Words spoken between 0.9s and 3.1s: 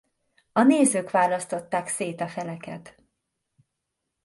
választották szét a feleket.